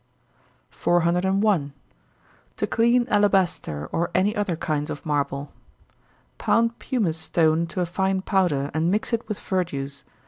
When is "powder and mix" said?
8.23-9.13